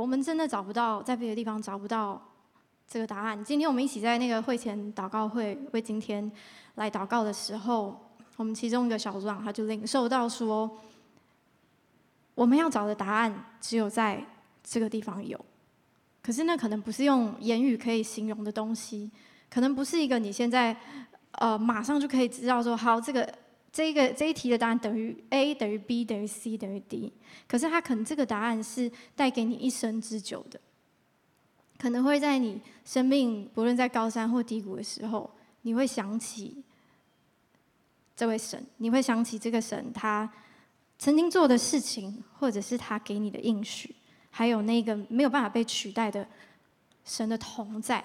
[0.00, 2.20] 我们真的找不到，在别的地方找不到
[2.88, 3.44] 这个答案。
[3.44, 6.30] 今天我们一起在那个会前祷告会为今天
[6.76, 8.00] 来祷告的时候，
[8.36, 10.78] 我们其中一个小组长他就领受到说，
[12.34, 14.24] 我们要找的答案只有在
[14.64, 15.38] 这个地方有，
[16.22, 19.10] 可是那可能不是用言语可以形容的东西，
[19.50, 20.74] 可能不是一个你现在
[21.32, 23.30] 呃马上就可以知道说，好，这个
[23.72, 27.12] 这个这一题的答案等于 A 等于 B 等于 C 等于 D，
[27.46, 30.60] 可是它可能这个答案是带给你一生之久的，
[31.78, 35.30] 可能会在你生命不论在高山或低谷的时候，
[35.62, 36.62] 你会想起
[38.16, 40.30] 这位神，你会想起这个神他。
[41.02, 43.94] 曾经做的事情，或者是他给你的应许，
[44.28, 46.28] 还有那个没有办法被取代的
[47.06, 48.04] 神的同在，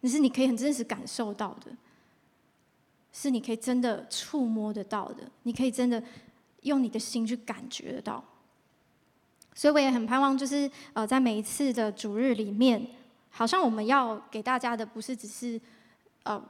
[0.00, 1.70] 那是你可以很真实感受到的，
[3.12, 6.02] 是你可以真的触摸得到的，你可以真的
[6.62, 8.22] 用你的心去感觉得到。
[9.54, 12.86] 所以我也很盼望，就是呃，在每一次的主日里面，
[13.30, 15.60] 好像我们要给大家的不是只是
[16.22, 16.42] 呃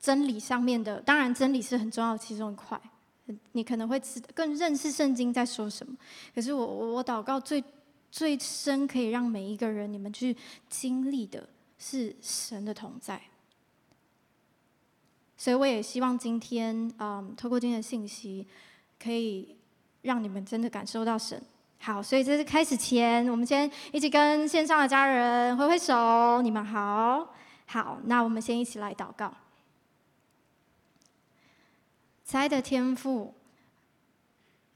[0.00, 2.78] 真理上面的，当然真理是很重要其中一块。
[3.52, 5.94] 你可能会知更认识圣经在说什么，
[6.34, 7.62] 可是我我我祷告最
[8.10, 10.34] 最深可以让每一个人你们去
[10.70, 11.46] 经历的
[11.78, 13.20] 是神的同在，
[15.38, 18.44] 所以我也希望今天嗯，透过今天的信息，
[19.02, 19.56] 可以
[20.02, 21.40] 让你们真的感受到神。
[21.80, 27.32] 好，所以这是开始前，我们先一起跟线上的家人挥挥手，你们好，
[27.66, 29.32] 好，那我们先一起来祷告。
[32.24, 33.32] 慈爱的天父，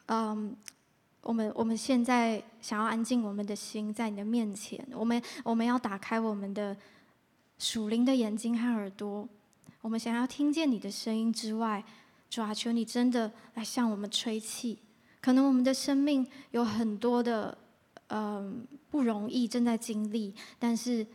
[0.06, 0.56] 嗯，
[1.22, 6.76] 我们我们现在想要安静我们的心在你的面前，我们我们要打开我们的
[7.58, 9.28] 属灵的眼睛和耳朵，
[9.82, 11.84] 我们想要听见你的声音之外，
[12.30, 14.78] 主啊，求你真的来向我们吹气。
[15.20, 17.58] 可能我们的生命有很多的
[18.06, 21.06] 嗯不容易正在经历，但是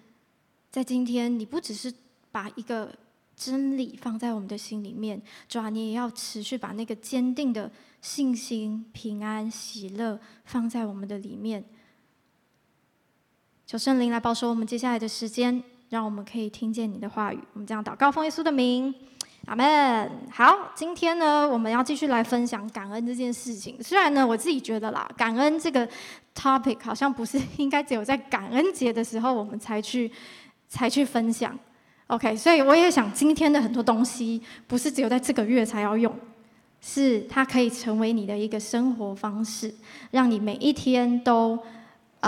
[0.70, 1.92] 在今天，你不只是
[2.32, 2.94] 把一个。
[3.40, 7.72] 真理放在我们的心里面，主啊，你也要持续把那个坚定的
[8.02, 11.64] 信心、平安、喜乐放在我们的里面。
[13.68, 17.40] 求圣灵来保守我们接下来的时间，让我们可以听见你的话语。
[17.54, 18.94] 我们这样祷告，奉耶稣的名，
[19.46, 20.12] 阿门。
[20.32, 23.82] 好，今天呢，我们要继续来分享感恩这件事情。
[23.82, 25.88] 虽然呢，我自己觉得啦，感恩这个
[26.36, 30.12] topic 好像不是 应该只有在感恩节的时候我们才去
[30.68, 31.58] 才去分享。
[32.08, 36.14] OK，所以我也想今天的很多东西不是只有在这个月才要用，
[36.80, 39.74] 是它可以成为你的一个生活方式，
[40.12, 41.58] 让你每一天都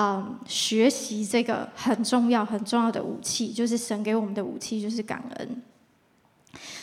[0.01, 5.61] 嗯学习这个很重要很重要的武器，就是神给我们的武器就是感恩。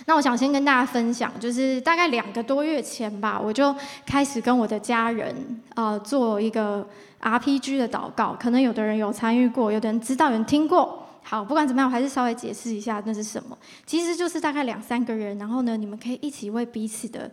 [0.05, 5.35] 那我想先跟大家分享，就是大概两个多月前吧，我就开始跟我的家人
[5.75, 6.87] 呃做一个
[7.21, 11.03] RPG 的祷告，可能有的人有参与过，有的人知道，有人听过。
[11.23, 13.57] 好，不管怎么样，我还是稍微解释一下那是什么。
[13.87, 17.31] 其实就是大概两三个人，然后呢，你们可以一起为彼此的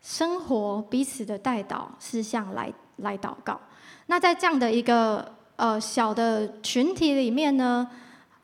[0.00, 3.60] 生活、彼此的代祷事项来来祷告。
[4.06, 7.88] 那在这样的一个呃小的群体里面呢，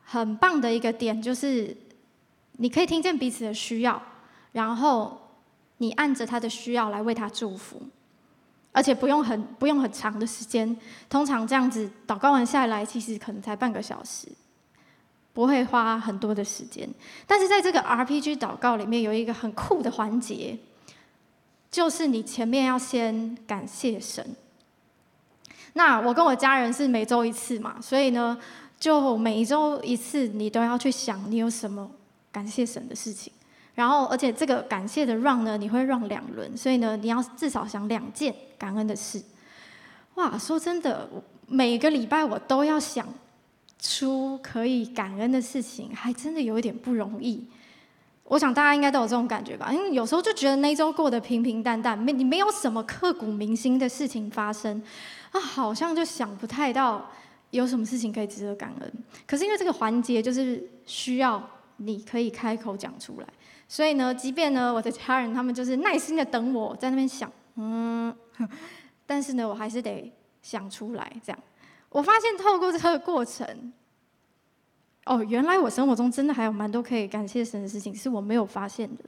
[0.03, 1.75] 很棒的一个点就是，
[2.53, 4.01] 你可以听见彼此的需要，
[4.51, 5.29] 然后
[5.77, 7.81] 你按着他的需要来为他祝福，
[8.71, 10.75] 而且不用很不用很长的时间。
[11.09, 14.27] 通常这样子祷告完下来，其实可能才半个小时。
[15.33, 16.89] 不会花很多的时间，
[17.25, 20.59] 但是在这个 RPG 祷告里面有一个很酷的环节，
[21.71, 24.35] 就是你前面要先感谢神。
[25.73, 28.37] 那我跟我家人是每周一次嘛，所以呢，
[28.79, 31.89] 就每一周一次，你都要去想你有什么
[32.31, 33.31] 感谢神的事情。
[33.75, 39.21] 然后，而且这个感谢的 run 呢，你会 run 两轮，所以呢，你要至少想两件感恩的事。
[40.15, 41.09] 哇，说真的，
[41.47, 43.07] 每个礼拜我都要想。
[43.83, 47.43] 出可以感恩的事情，还真的有一点不容易。
[48.31, 49.73] 我想大家应该都有这种感觉吧？
[49.73, 54.81] 因为有时候就觉得那一周过得平平淡淡，没你没有什么刻骨铭心的事情发生，
[55.31, 57.11] 啊，好像就想不太到
[57.49, 58.93] 有什么事情可以值得感恩。
[59.27, 61.45] 可是因为这个环节就是需要
[61.75, 63.27] 你可以开口讲出来，
[63.67, 68.15] 所以呢，即便呢我的家人他们就是耐心的等我在那边想，嗯，
[69.05, 70.09] 但是呢我还是得
[70.41, 71.39] 想出来这样。
[71.89, 73.73] 我发现透过这个过程，
[75.05, 79.03] 哦，原来我生活中真的还有蛮多可以感谢神的事情，是我没有发现的。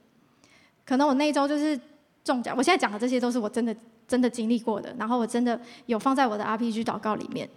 [0.86, 1.80] 可能我那一周就是
[2.24, 3.75] 中奖，我现在讲的这些都是我真的
[4.07, 7.48] 真的经历过的，然后我真的有放在我的 RPG 祷告里面。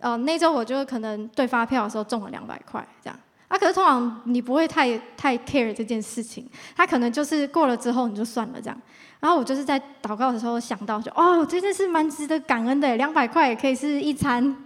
[0.00, 3.18] 呃，那周我就可能对发票的时候中了两百块这样。
[3.48, 8.82] 啊，可是通常你不会太太 care 这件事情，他可能就是过了之后你就算了这样。
[9.18, 14.56] 然后我就是在祷告的时候想到就，就哦，这件事蛮值得感恩的，两百块也可以是一餐，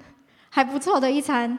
[0.50, 1.58] 还不错的一餐。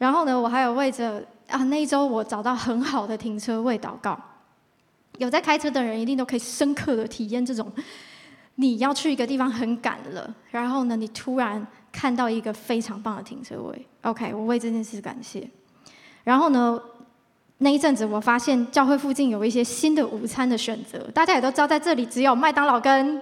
[0.00, 4.18] 然后呢，我还有为着啊那一周我找到很好的停车位祷告。
[5.18, 7.70] 有在开车的人一定都可以深刻的体验这种，
[8.54, 13.86] 你要去一个地方很赶了，然后呢，你突然看到一个非常棒的停车位。
[14.00, 15.46] OK，我为这件事感谢。
[16.24, 16.80] 然后呢，
[17.58, 23.20] 那一阵子我发现教会附近有一些新的午餐的选择，大家也都知道，在这里只有麦当劳跟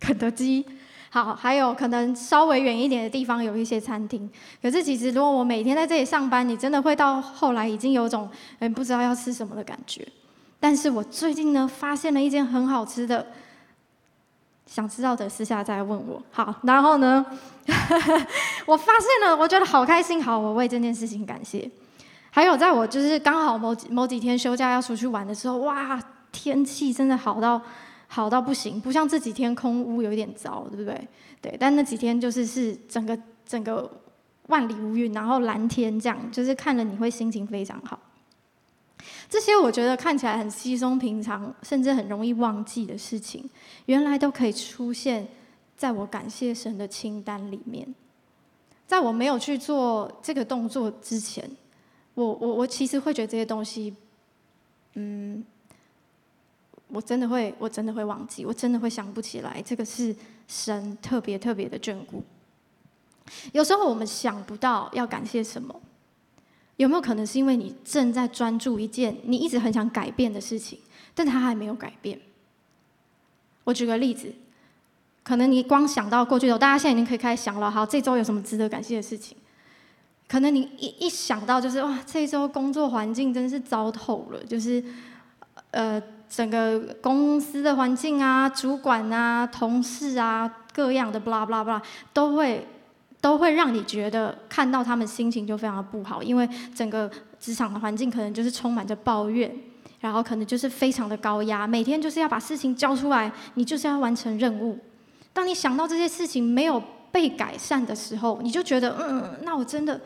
[0.00, 0.64] 肯德基。
[1.10, 4.30] 好，还有可能稍微远一点的地方有一些餐厅。
[4.60, 8.28] 可是其实，如果我每天在这里上班，你真的会到后来已经有种，
[8.58, 10.06] 嗯，不知道要吃什么的感觉。
[10.60, 13.26] 但是我最近呢，发现了一间很好吃的，
[14.66, 16.22] 想知道的私下再问我。
[16.30, 17.24] 好，然后呢，
[18.66, 20.22] 我发现了，我觉得好开心。
[20.22, 21.70] 好，我为这件事情感谢。
[22.30, 25.98] 还有，在我就是刚好某几某几天休假要出去玩的时候，哇，
[26.30, 27.62] 天气真的好到。
[28.10, 31.08] 好到不行，不像这几天空污有点糟，对不对？
[31.42, 33.16] 对，但那几天就是是整个
[33.46, 33.88] 整个
[34.46, 38.00] 万里无云，然后蓝天这样，就是看了你会心情非常好。
[39.28, 43.48] 这些我觉得看起来很稀松平常，甚至很容易忘记的事情，
[43.84, 45.28] 原来都可以出现
[45.76, 47.94] 在我感谢神的清单里面。
[48.86, 51.48] 在我没有去做这个动作之前，
[52.14, 53.94] 我我我其实会觉得这些东西，
[54.94, 55.44] 嗯。
[56.90, 59.62] 我真的会，我真的会忘记，我真的会想不起来。
[59.62, 60.14] 这个是
[60.46, 62.24] 神特别特别的眷顾。
[63.52, 65.78] 有时候我们想不到要感谢什么，
[66.76, 70.78] 有没有可能是因为你正在专注一件你一直很想改变的事情，
[71.14, 72.18] 但它还没有改变？
[73.64, 74.32] 我举个例子，
[75.22, 77.70] 可能你光想到过去的，大家现在已经可以开始想了。
[77.70, 79.36] 好，这周有什么值得感谢的事情？
[80.26, 84.82] 可能你一一想到就是哇，这周工作环境真是糟透了，就是
[85.72, 86.02] 呃。
[86.28, 91.80] 整个公司的环境啊，主管啊，同事啊，各样的 blah blah blah，
[92.12, 92.66] 都会
[93.20, 97.10] 都会让你觉得看到他们心情就非常的不好，因为整个
[97.40, 99.50] 职场的环境可能就是充满着抱怨，
[100.00, 104.78] 然后可能就是非常的高压，每天就是要把事情交出来，你就是要完成任务。
[105.32, 110.00] 当你想到这些事情没有被改善的时候，你就觉得，嗯，那我真的。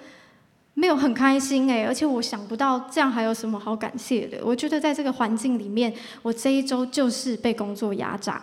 [0.75, 4.39] 没有很开心哎，而且我想不到这样还有什么好感谢的。
[4.43, 5.93] 我觉得在这个环境里面，
[6.23, 8.41] 我这一周就是被工作压榨。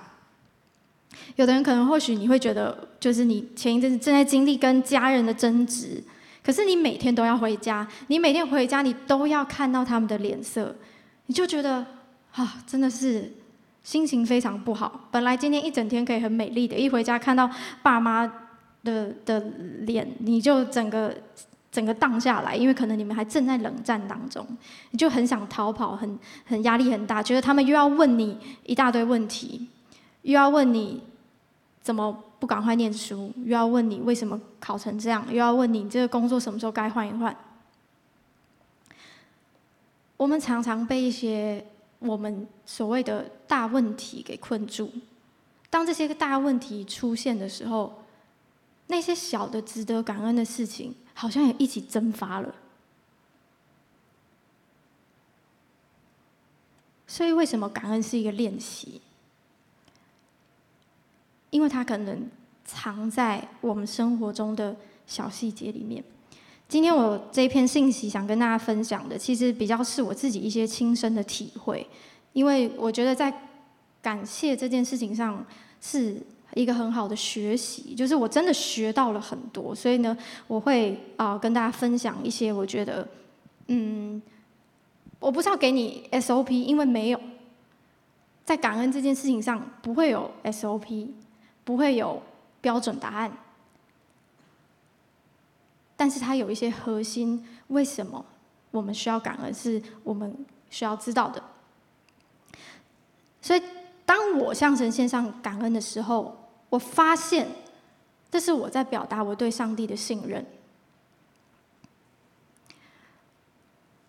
[1.35, 6.03] 有的人可能或许你会觉得，就是你前一阵子正在经历跟家人的争执，
[6.43, 10.75] 可是你每天都要回家，你每天回家你都要看到他们的脸色，
[11.25, 11.83] 你就觉得
[12.33, 13.33] 啊，真的是
[13.83, 15.07] 心情非常不好。
[15.09, 17.49] 本来今天一整天可以很美丽的，一回家看到
[17.81, 18.31] 爸妈
[18.83, 19.39] 的的
[19.81, 21.11] 脸，你就整个。
[21.79, 24.45] 整个荡下来，因为可能你们还正在冷战当中，
[24.91, 29.65] 你就很想逃跑，很很压力很大，觉得他们又要问你一大堆问题，
[30.23, 31.01] 又要问你
[31.81, 37.33] 怎么不赶快念书，又要问你为什么考成这样，又要问你这个工作什么时候该换一换。
[40.17, 41.65] 我们常常被一些
[41.99, 44.91] 我们所谓的大问题给困住，
[45.69, 48.03] 当这些个大问题出现的时候，
[48.87, 52.55] 那些小的值得感恩的事情，好像也一起蒸发了。
[57.05, 59.01] 所以，为什么感恩是一个练习？
[61.49, 62.31] 因为它可能
[62.63, 64.73] 藏在我们生活中的
[65.05, 66.01] 小细节里面。
[66.69, 71.85] 今天我这篇信息想跟大家分享的，其实比较是我自己一些亲身的体会。
[72.31, 73.33] 因为我觉得在
[74.01, 75.45] 感谢这件事情上
[75.81, 76.21] 是。
[76.55, 83.07] 一个很好的学习，就是我真的学到了很多，所以呢，我会啊、跟大家分享一些我觉得，
[83.67, 84.21] 嗯，
[85.19, 87.21] 我不是要给你 SOP，因为没有，
[88.43, 91.09] 在感恩这件事情上不会有 SOP，
[91.63, 92.21] 不会有
[92.61, 93.31] 标准答案，
[95.95, 98.25] 但是它有一些核心，为什么
[98.71, 100.35] 我们需要感恩，是我们
[100.71, 101.43] 需要知道的，
[103.41, 103.61] 所以。
[104.09, 106.35] 当我向神献上感恩的时候，
[106.69, 107.47] 我发现
[108.31, 110.45] 这是我在表达我对上帝的信任。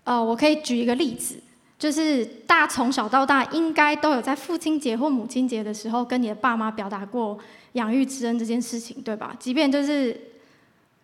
[0.04, 1.40] 呃，我可以举一个例子，
[1.78, 7.38] 就是大从小到大应该都有在父亲节或母亲节的时候跟你的爸妈表达过
[7.72, 9.34] 养育之恩这件事情，对吧？
[9.38, 10.18] 即便就是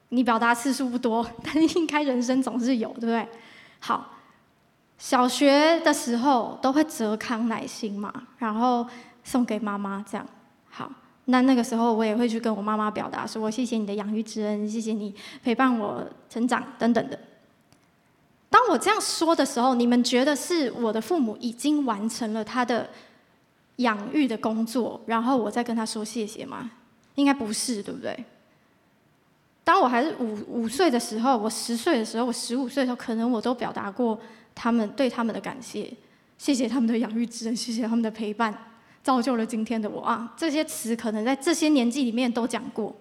[0.08, 3.26] 你表达次数不多， 但是应该人生总是有，对不对？
[3.80, 4.12] 好。
[4.98, 8.86] 小学的时候都会折康乃馨嘛，然后
[9.22, 10.26] 送给妈妈这样。
[11.26, 17.18] 那那个时候我也会去跟我妈妈表达说，我谢谢你的养育之恩，谢谢你陪伴我成长等等的。
[18.48, 22.88] 当我这样说的时候，你们觉得是我的父母已经完成了他的
[23.76, 26.70] 养育的工作，然后我再跟他说谢谢吗？
[27.16, 28.24] 应该不是，对不对？
[29.64, 34.16] 当我还是五五岁的时候，我十岁的时候，我十五岁的时候，可能我都表达过
[34.54, 35.92] 他们对他们的感谢，
[36.38, 38.56] 谢谢他们的养育之恩，谢谢他们的陪伴，
[39.06, 40.34] 造就了今天的我啊。
[40.36, 42.92] 这些词可能在这些年纪里面都讲过，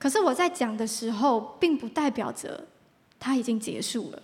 [0.00, 2.66] 可是我在讲的时候，并不代表着
[3.20, 4.22] 它已经结束了，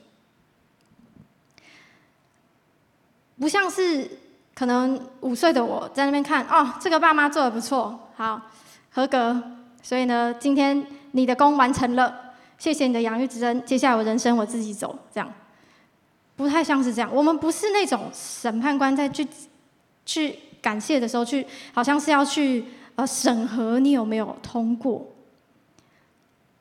[3.38, 4.10] 不像是
[4.54, 8.50] 可能五岁的我在那边看，哦，这个爸妈做的不错，好，
[8.90, 9.40] 合格，
[9.80, 10.84] 所以呢，今天。
[11.14, 13.62] 你的功完成了，谢谢你的养育之恩。
[13.66, 15.30] 接下来我人生我自己走，这样
[16.36, 17.14] 不太像是这样。
[17.14, 19.28] 我们不是那种审判官在去
[20.06, 22.64] 去感谢的时候去，好像是要去
[22.94, 25.06] 呃审核你有没有通过。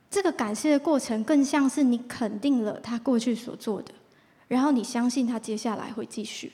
[0.10, 3.93] 这个感谢的过程更像是你肯定了他过去所做的，
[4.50, 6.51] 然后你相信他接下来会继续。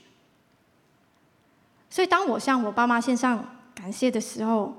[1.89, 4.75] 所以当我向我爸妈献上感谢的时候，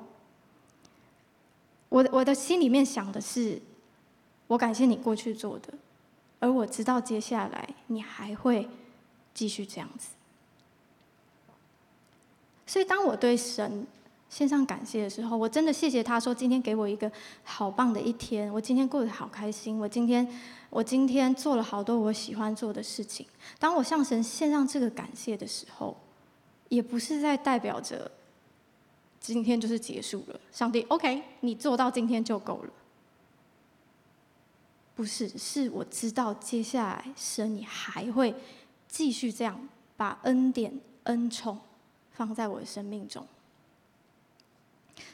[1.88, 3.60] 我的我的心里面想的是，
[4.46, 5.72] 我感谢你过去做的，
[6.38, 8.68] 而我知道接下来你还会
[9.32, 10.10] 继续这样子。
[12.68, 13.84] 所以当我对神
[14.30, 17.10] 献上感谢的时候，我真的谢谢他说今天给我一个
[17.42, 20.28] 好棒的一天，我今天过得好开心，我今天
[20.70, 23.26] 我今天做了好多我喜欢做的事情。
[23.58, 25.96] 当我向神献上这个感谢的时候，
[26.68, 28.08] 也不是在代表着。
[29.20, 32.70] 今天就是结束了，上帝，OK，你做到今天就够了。
[34.94, 38.32] 不是，是我知道接下来神你还会
[38.86, 41.58] 继续这样把恩典、恩宠
[42.18, 43.24] 放在我的生命中。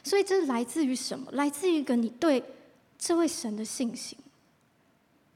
[0.03, 1.31] 所以这是来自于什么？
[1.33, 2.43] 来自于一个你对
[2.97, 4.17] 这位神的信心。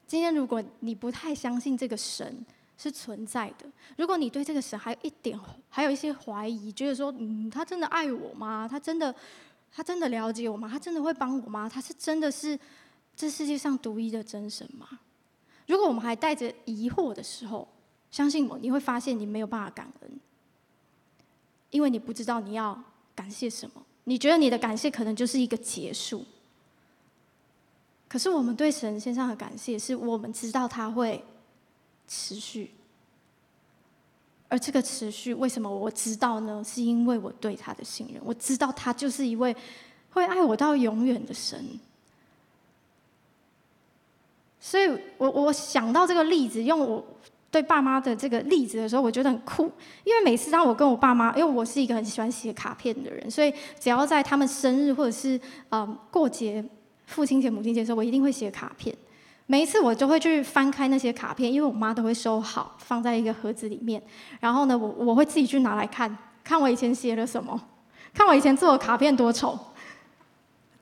[0.07, 2.43] 今天如果你不太相信这个神，
[2.75, 3.67] 是存在的。
[3.95, 8.67] 如果你对这个神还有一点，还有一些怀疑，觉得说，嗯，他真的爱我吗？
[8.67, 9.13] 他真的，
[9.71, 10.67] 他真的了解我吗？
[10.67, 11.69] 他真的会帮我吗？
[11.69, 12.57] 他是真的是
[13.15, 14.87] 这世界上独一的真神吗？
[15.67, 17.67] 如果我们还带着疑惑的时候，
[18.09, 20.19] 相信我，你会发现你没有办法感恩，
[21.71, 22.81] 因为你不知道你要
[23.15, 23.81] 感谢什么。
[24.03, 26.25] 你觉得你的感谢可能就是一个结束。
[28.07, 31.23] 可是我们对神先生的感谢，是我们知道他会。
[32.11, 32.71] 持续，
[34.47, 36.63] 而这个持续为什么我知道呢？
[36.65, 39.55] 是因为我对他的信任，我知道他就是一位
[40.09, 41.79] 会爱我到永远的神。
[44.59, 44.87] 所以
[45.19, 47.05] 我我想到这个例子，用我
[47.51, 49.71] 对爸妈的这个例子的时候，我觉得很酷。
[50.03, 55.39] 因为每次当我跟我爸妈，因为我是一个很喜欢写卡片的人，所以只要在他们生日或者是
[55.71, 56.63] 嗯过节、
[57.05, 58.95] 父亲节、母亲节的时候，我一定会写卡片。
[59.47, 63.99] 每一次我就会去翻开那些卡片，因为我妈都会收好，放在一个盒子里面。
[64.39, 67.59] 然后呢，我我会自己去拿来看，看我以前写了什么，
[68.13, 69.57] 看我以前做的卡片多丑，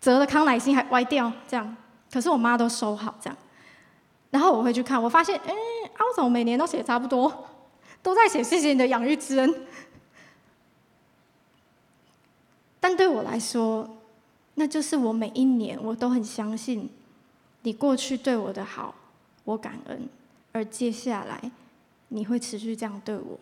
[0.01, 1.77] 折的康乃馨还歪掉这样。
[2.11, 3.37] 可是我妈都收好这样。
[4.29, 5.53] 然后我会去看，我发现，哎，
[5.93, 7.47] 啊，总每年都写差不多，
[8.03, 9.65] 都在写谢谢你的养育之恩。
[12.79, 13.97] 但对我来说，
[14.55, 16.89] 那就是我每一年我都很相信。
[17.63, 18.93] 你过去对我的好，
[19.43, 19.97] 我感恩；
[20.51, 21.51] 而接下来，
[22.09, 23.39] 你会持续这样对我。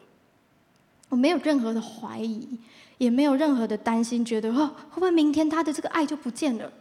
[1.09, 2.47] 我没有任何的怀疑，
[2.97, 6.71] 也没有任何的担心，觉得哦，会不会明天他的这个爱就不见了？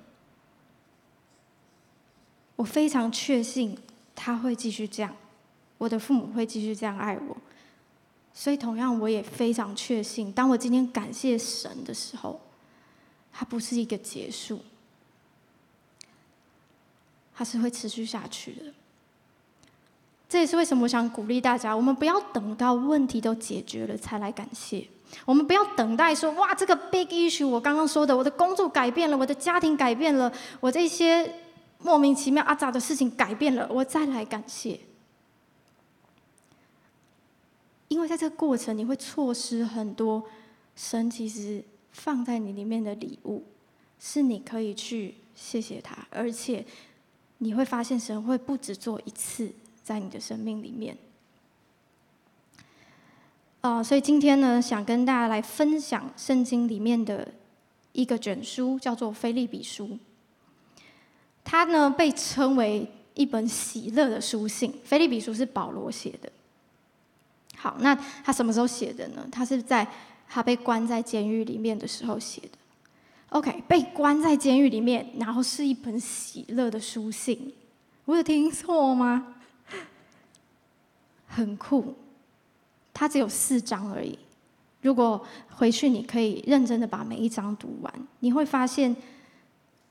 [2.56, 3.76] 我非常确信
[4.14, 5.14] 他会继续这样，
[5.78, 7.37] 我的父母会继续这样爱我。
[8.33, 12.40] 所以，同样，我也非常确信，当我今天感谢神的时候，
[13.33, 14.61] 它不是一个结束。
[17.37, 18.73] 它是会持续下去的。
[20.28, 24.87] 这也是为什么我想鼓励大家：我们不要等到问题都解决了才来感谢。
[25.25, 31.33] 我们不要等待说，哇，这个 big issue，我刚刚说的，我的工作改变了，我的家庭改变了，我这些
[31.84, 34.80] 莫名其妙阿扎的事情改变了，我再来感谢。
[37.86, 40.24] 因为在这个过程，你会错失很多
[40.74, 41.62] 神其实
[41.92, 43.44] 放在你里面的礼物，
[44.00, 46.66] 是你可以去谢谢他，而且。
[47.38, 50.96] 你会发现神会不止做一次在你的生命里面。
[53.60, 57.34] 啊，所以今天呢，想跟大家来分享圣经里面的
[57.92, 59.86] 一个卷书，叫做《腓利比书》。
[61.44, 66.32] 它呢被称为一本喜乐的书信，《腓立比书》是保罗写的。
[67.56, 69.26] 好，那他什么时候写的呢？
[69.30, 69.86] 他是在
[70.28, 72.48] 他被关在监狱里面的时候写的。
[73.30, 77.52] OK，被关在监狱里面，然后是一本喜乐的书信，
[78.04, 79.34] 我有听错吗？
[81.26, 81.94] 很酷，
[82.92, 84.18] 它只有四章而已。
[84.82, 88.94] 如果回去，你可以认真的把每一章读完，你会发现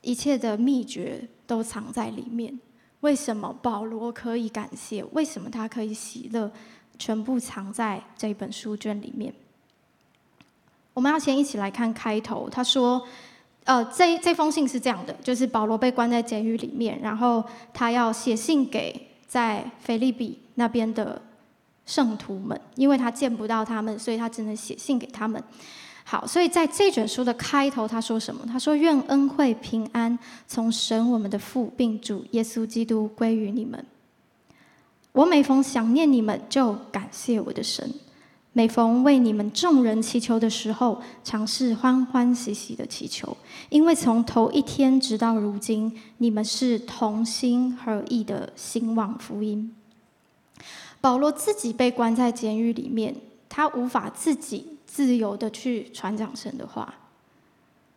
[0.03, 2.59] 一切的秘诀都藏在里面。
[2.99, 5.03] 为什么保罗可以感谢？
[5.13, 6.51] 为什么他可以喜乐？
[6.99, 9.33] 全部藏在这本书卷里面。
[10.93, 12.47] 我们要先一起来看开头。
[12.47, 13.03] 他说
[13.65, 17.43] ：“呃，这这封信是这样的，就是保罗被关在监狱里面，然后
[17.73, 21.19] 他要写信给在腓立比那边的
[21.85, 25.43] 圣徒们，因为他见不到他们，所以他只能写信给他们。”
[26.05, 28.45] 好，所以在这卷书的开头，他说什么？
[28.45, 33.83] 他说：“愿恩惠平安从神我们的父，并主耶稣基督归于你们。
[35.13, 37.87] 我每逢想念你们，就感谢我的神；
[38.51, 43.35] 每逢为你们众人祈求的时候，常是欢欢喜喜的祈求，
[43.69, 49.73] 因为从头一天直到如今，你们是同心合意的兴旺福音。”
[50.99, 53.15] 保罗自己被关在监狱里面，
[53.47, 54.72] 他无法自己。
[54.93, 56.93] 自由的去传讲神的话。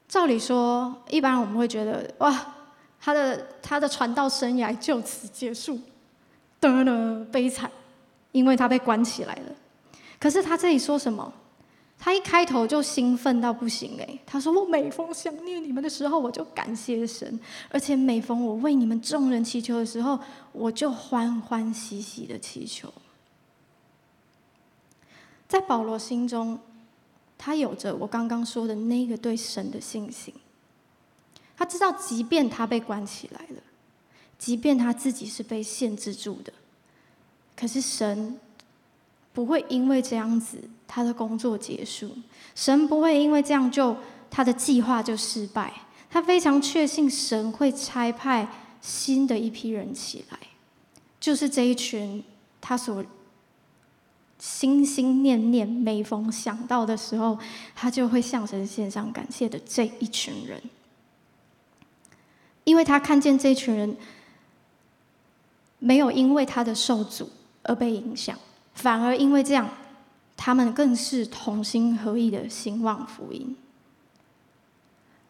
[0.09, 2.55] 照理说，一般我们会觉得，哇，
[2.99, 5.79] 他的他的传道生涯就此结束，
[6.59, 7.71] 得了悲惨，
[8.33, 9.53] 因为他被关起来了。
[10.19, 11.31] 可是他这里说什么？
[11.99, 14.19] 他一开头就兴奋到不行哎！
[14.25, 17.39] 他说：“我每逢想念你们的时候，我就感谢神；
[17.69, 20.19] 而且每逢我为你们众人祈求的时候，
[20.53, 22.91] 我就欢欢喜喜的祈求。”
[25.47, 26.59] 在保罗心中。
[27.39, 30.35] 他有着我刚刚说的那个对神的信心。
[31.57, 33.63] 他知道，即便他被关起来了，
[34.39, 36.53] 即便他自己是被限制住的，
[37.57, 38.39] 可是神
[39.33, 42.11] 不会因为这样子他的工作结束，
[42.55, 43.97] 神不会因为这样就
[44.31, 45.73] 他的计划就失败。
[46.11, 48.49] 他非常确信神会差派
[48.81, 50.39] 新的一批人起来，
[51.19, 52.23] 就是这一群
[52.61, 53.05] 他所。
[54.39, 57.39] 心心念念，每逢想到的时候，
[57.75, 60.61] 他就会向神献上感谢的这一群人，
[62.65, 63.97] 因为他看见这群人
[65.79, 67.31] 没有因为他的受阻
[67.63, 68.39] 而被影响，
[68.75, 69.67] 反而因为这样，
[70.37, 73.57] 他们更是同心合意的兴旺福音。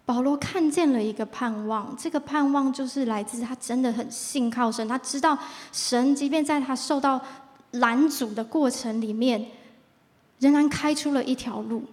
[0.05, 5.38] 保罗看见了一个盼望，这个盼望就是来自他真的很信靠神，他知道
[5.71, 7.21] 神，即便在他受到。
[7.72, 9.46] 拦阻的过程里面，
[10.38, 11.85] 仍然开出了一条路，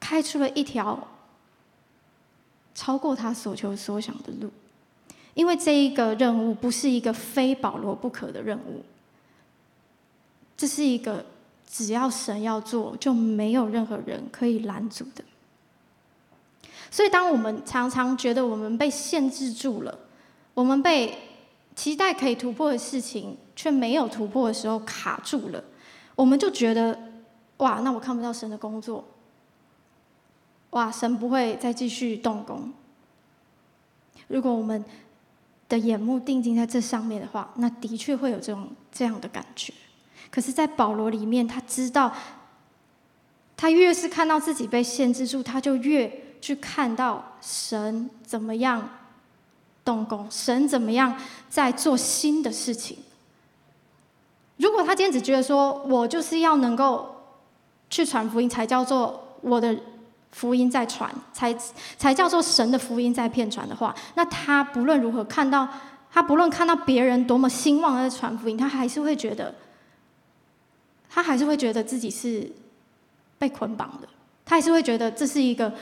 [0.00, 1.08] 开出了一条
[2.74, 4.50] 超过他所求所想的路。
[5.34, 8.84] 因为这一个任务不是一个非保罗不可的任务，
[10.56, 11.24] 这是一个
[11.70, 15.22] 只要神要做，就没有任何人可以拦阻的。
[16.90, 19.96] 所以，当我们常常觉得我们被限制住了，
[20.54, 21.16] 我们被
[21.78, 25.62] 期待可以突破的事情却没有突破的时候卡住了，
[26.16, 26.98] 我们就觉得，
[27.58, 29.04] 哇，那我看不到神的工作，
[30.70, 32.72] 哇，神不会再继续动工。
[34.26, 34.84] 如果我们
[35.68, 39.72] 的眼目定睛在这上面的话，那的确会有这种这样的感觉。
[40.32, 42.12] 可是，在保罗里面，他知道，
[43.56, 48.97] 他越是看到自己被限制住，他就越去看到神怎么样。
[49.88, 51.16] 动工，神怎么样
[51.48, 52.98] 在做新的事情？
[54.58, 57.24] 如果他今天只觉得说，我就是要能够
[57.88, 59.74] 去传福音，才叫做我的
[60.30, 61.56] 福音在传，才
[61.96, 65.66] 才叫做神的福音在骗传的话，那他不论如何看到，
[66.12, 69.54] 他不论看到别人多么兴旺的传福音，他还是会觉得，
[71.08, 72.52] 他还是会觉得自己是
[73.38, 74.08] 被捆绑的，
[74.44, 75.72] 他还是会觉得这是一个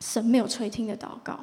[0.00, 1.38] 神没有垂听的祷告。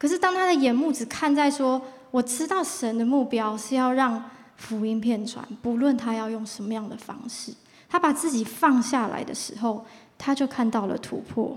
[0.00, 7.52] 可是，当他的眼目只看在说，我知道神的目标是要让福音遍传，不论他要用什么样的方式，
[7.86, 9.84] 他把自己放下来的时候，
[10.16, 11.54] 他就看到了突破，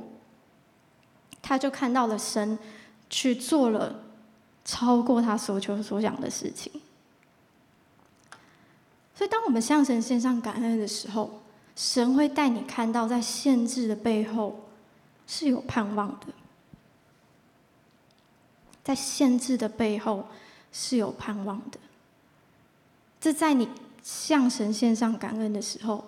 [1.41, 2.60] 他就看到了神
[3.10, 4.03] 去做了
[4.65, 6.69] 超过他所求所想的事情。
[9.15, 11.39] 所以，当我们向神献上感恩的时候，
[11.77, 14.65] 神会带你看到，在限制的背后
[15.25, 16.27] 是有盼望的。
[18.84, 20.26] 在限制的背后
[20.72, 21.80] 是有盼望的。
[23.22, 23.69] 这在你
[24.04, 26.04] 向神献上感恩的时候，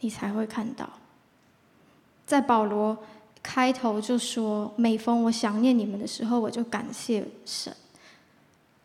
[0.00, 0.88] 你才会看到。
[2.24, 2.96] 在保罗
[3.42, 7.74] 开头就说：“每逢我想念你们的时候，我就感谢神。”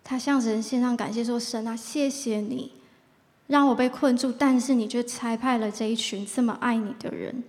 [0.03, 2.71] 他向神献上感谢，说：“神啊，谢谢你
[3.45, 7.43] 让我被困住，但是你却差派了这一群这么爱你的人，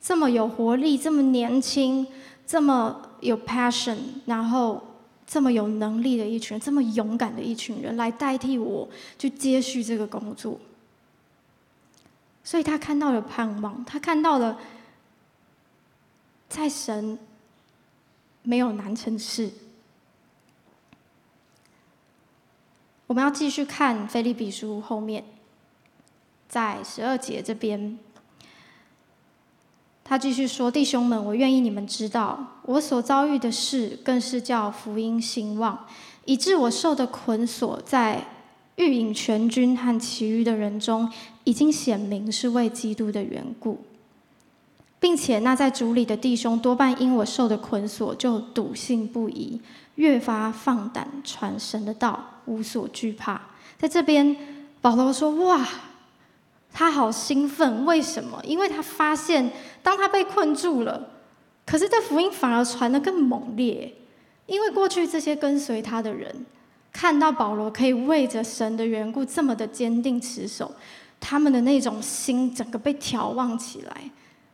[0.00, 2.06] 这么有活力，这么年轻。”
[2.50, 4.82] 这么有 passion，然后
[5.24, 10.58] 这么有能力的一群人，这么勇敢的一群人来代替我去接续这个工作，
[12.42, 14.58] 所以他看到了盼望，他看到了
[16.48, 17.16] 在神
[18.42, 19.48] 没有难成事。
[23.06, 25.24] 我们要继续看腓立比书后面，
[26.48, 27.96] 在十二节这边，
[30.10, 35.86] 他继续说：“弟兄们，我愿意你们知道，我所遭遇的事，更是叫福音兴旺，
[36.24, 38.26] 以致我受的捆锁，在
[38.74, 41.08] 御引全军和其余的人中，
[41.44, 43.78] 已经显明是为基督的缘故，
[44.98, 49.60] 并且那在主里的弟兄，多半因我受的捆锁，就笃信不疑。”
[49.94, 53.40] 越发放胆传神的道，无所惧怕。
[53.78, 54.36] 在这边，
[54.80, 55.64] 保罗说：“哇，
[56.72, 57.84] 他好兴奋！
[57.84, 58.40] 为什么？
[58.44, 59.50] 因为他发现，
[59.82, 61.08] 当他被困住了，
[61.66, 63.92] 可是这福音反而传得更猛烈。
[64.46, 66.46] 因为过去这些跟随他的人，
[66.92, 70.70] 看到保罗可以为着神的缘故这么的坚定持守，
[71.20, 74.10] 他们的那种心整个被眺望起来。”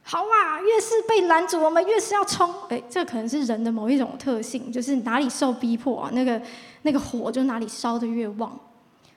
[0.08, 2.48] 好啊，越是被拦阻，我们越是要冲。
[2.68, 6.40] 哎，这可能是人的某一种特性，就是哪里受逼迫啊，那个
[6.82, 8.56] 那个火就哪里烧得越旺。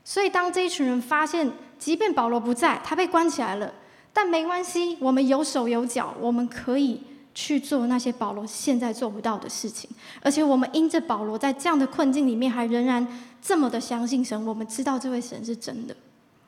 [0.10, 3.72] 所以，当这一群人发现，即便保罗不在，他被关起来了，
[4.12, 7.00] 但没关系，我们有手有脚，我们可以
[7.36, 9.88] 去做那些保罗现在做不到的事情。
[10.24, 13.08] 而且，我们因着保罗在这样的困境里面，还仍然
[13.40, 15.96] 这么的相信神，我们知道这位神是真的，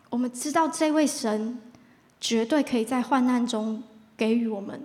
[0.10, 1.62] 我们知道这位神
[2.20, 3.84] 绝对可以在患难中。
[4.18, 4.80] 给予我们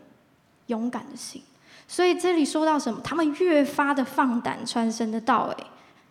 [0.69, 1.43] 勇敢的心，
[1.87, 2.99] 所以这里说到什么？
[3.05, 5.67] 他们越发的放胆传神的道，哎，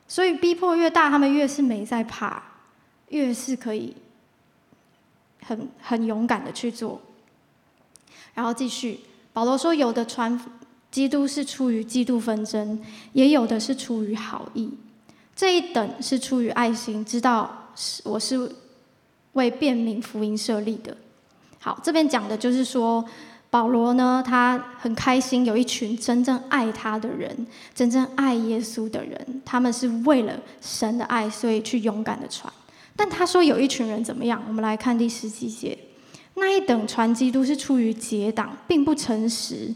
[0.07, 2.43] 所以逼迫越大，他们越是没在怕，
[3.09, 3.95] 越是可以
[5.45, 7.01] 很很勇敢的去做。
[8.33, 8.99] 然后继续，
[9.31, 10.39] 保罗说：“有的传
[10.91, 12.81] 基督是出于嫉妒纷争，
[13.13, 14.69] 也有的是出于好意。
[15.35, 18.53] 这一等是出于爱心，知道是我是
[19.33, 20.95] 为便民福音设立的。”
[21.59, 23.03] 好，这边讲的就是说，
[23.49, 32.51] 保罗呢，他很开心有一群真正爱他的人，真正爱耶稣的人，他们是为了神的爱，所以去勇敢的传。
[32.95, 34.43] 但他说有一群人怎么样？
[34.47, 35.77] 我们来看第十几节，
[36.35, 39.73] 那一等传基督是出于结党，并不诚实，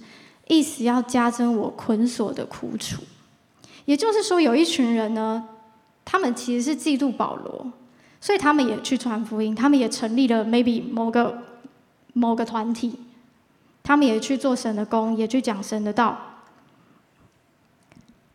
[0.48, 3.02] 意思要加增我捆锁的苦楚。
[3.86, 5.48] 也就是说，有一群人呢，
[6.06, 7.72] 他们其实是嫉妒保罗，
[8.22, 11.44] 所以他们也去传福音，他们也成立了 maybe 某个。
[12.14, 13.00] 某个团体，
[13.84, 16.18] 他们也去做神的工，也去讲神的道，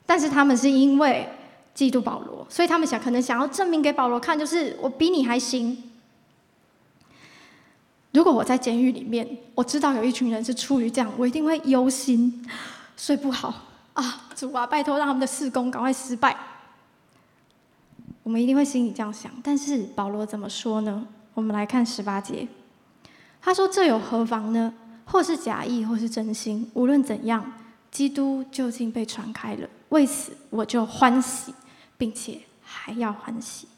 [0.07, 1.29] 但是他们是因为
[1.74, 5.90] 嫉妒保罗，所以他们想可能想要证明给保罗看，就是我比你还行。
[8.12, 12.46] 如果我在监狱里面，我知道有一群人是出于这样，我一定会忧心，
[12.96, 13.52] 睡不好
[13.94, 14.28] 啊！
[14.37, 16.37] 主啊，拜托让他们的事工赶快失败。
[18.22, 21.06] 我们一定会心里这样想，但是保罗怎么说呢？
[21.34, 22.46] 我们来看十八节。
[23.42, 24.72] 他说：“这有何妨呢？
[25.04, 27.52] 或是假意，或是真心，无论怎样，
[27.90, 29.68] 基督究竟被传开了。
[29.90, 31.52] 为此，我就欢喜，
[31.96, 33.68] 并且还要欢喜。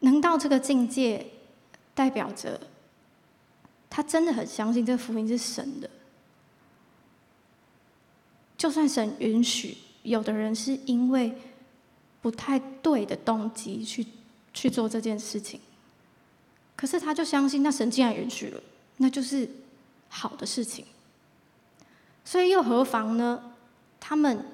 [0.00, 1.26] 能到这个境界，
[1.94, 2.60] 代表着
[3.88, 5.90] 他真的很相信这个福音是神的。
[8.56, 11.36] 就算神允许，有的人是因为
[12.20, 14.06] 不太对的动机去。”
[14.56, 15.60] 去做这件事情，
[16.74, 18.62] 可是他就相信，那神既然允许了，
[18.96, 19.46] 那就是
[20.08, 20.86] 好的事情。
[22.26, 23.54] 所以又何妨呢？
[23.98, 24.44] 他们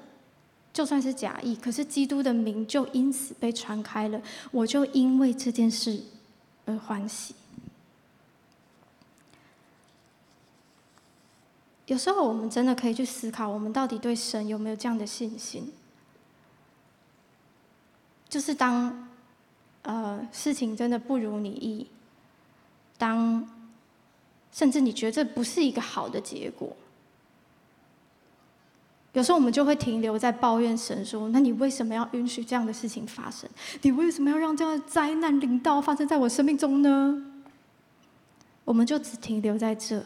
[0.71, 6.01] 就算是假意，可是基督的名就因此被传开了，我就因为这件事
[6.65, 7.35] 而欢喜。
[11.87, 15.73] 有时候我们真的可以去思考，我们到底对神有没有这样的信心？
[18.29, 19.09] 就是当。
[19.85, 21.85] 呃，事情真的不如你意，
[22.97, 23.45] 当
[24.49, 26.73] 甚至你觉得这不是一个好的结果，
[29.13, 33.49] 有时候我们就会停留在抱怨神说：“那你为什么要允许这样的事情发生？
[33.83, 37.23] 你为什么要让这样的灾难临到发生在我生命中呢？”
[38.65, 40.03] 我们就只停留在这。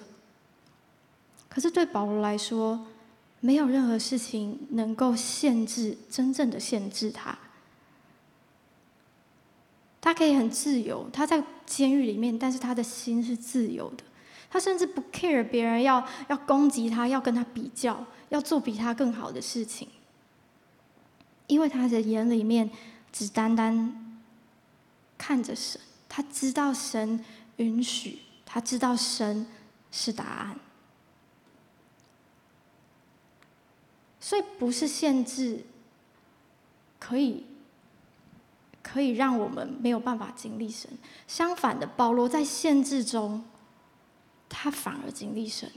[1.48, 2.86] 可是对保罗来说，
[3.40, 7.38] 没有任何事情能够限制，真正的限制他。
[10.02, 14.04] 他可以很自由，他在监狱里面，但是他的心是自由的。
[14.50, 19.88] 他甚至不 care 别人要要攻击他，要跟他比较，要做比他更好的事情，
[21.48, 22.70] 因为他的眼里面
[23.12, 24.20] 只单单
[25.18, 27.24] 看着神，他知道神
[27.58, 29.48] 允许，他知道神
[29.92, 30.60] 是答案，
[34.20, 35.66] 所以不是限制，
[37.00, 37.46] 可以。
[38.90, 40.90] 可以让我们没有办法经历神。
[41.28, 43.44] 相反的，保罗在限制中，
[44.50, 45.70] 他反而经历神，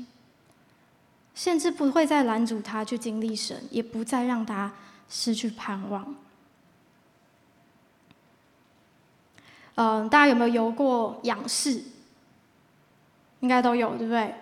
[1.35, 4.72] 甚至不会再拦阻他去经历神，也不再让他
[5.09, 6.14] 失去盼望。
[9.76, 11.83] 嗯，大家有没有游过仰式？
[13.40, 14.35] 应该都有，对不对？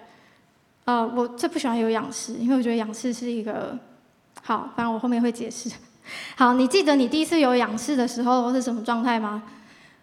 [0.85, 3.79] 呃，我最不喜欢游仰式，因为我觉得仰式是一个……
[4.43, 5.71] 好，反正我后面会解释。
[6.37, 9.43] 好，你记得你第一次游仰式的时候是什么状态吗？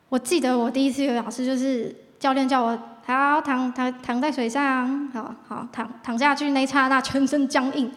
[0.08, 7.92] 我记得我第一次游仰式就是教练叫我好躺躺躺在水上，好好躺躺下去那一刹那全身僵硬，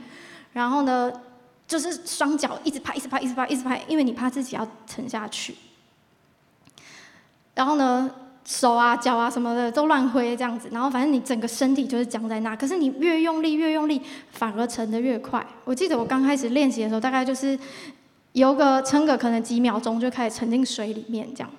[0.53, 1.11] 然后呢
[1.67, 5.55] 就是双脚一直拍一直拍一直拍一直拍，因为你怕自己要沉下去。
[7.55, 8.09] 然后呢，
[8.45, 12.55] 手啊、脚啊什么的都乱挥这样子，然后反正你整个身体就是僵在那。
[12.55, 15.45] 可是你越用力越用力，反而沉得越快。
[15.65, 17.59] 我记得我刚开始练习的时候，大概就是
[18.33, 21.51] 游个撑个可能几秒钟就开始沉进水里面这样。